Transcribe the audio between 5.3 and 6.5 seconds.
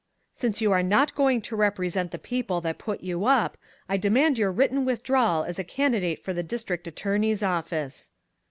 as candidate for the